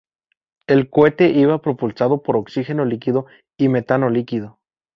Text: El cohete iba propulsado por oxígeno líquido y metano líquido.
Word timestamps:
El 0.65 0.89
cohete 0.89 1.29
iba 1.29 1.61
propulsado 1.61 2.23
por 2.23 2.35
oxígeno 2.35 2.85
líquido 2.85 3.27
y 3.55 3.69
metano 3.69 4.09
líquido. 4.09 4.57